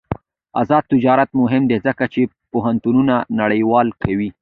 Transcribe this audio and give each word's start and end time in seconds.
آزاد 0.61 0.83
تجارت 0.93 1.29
مهم 1.41 1.63
دی 1.69 1.77
ځکه 1.85 2.03
چې 2.13 2.21
پوهنتونونه 2.51 3.15
نړیوال 3.39 3.87
کوي. 4.03 4.29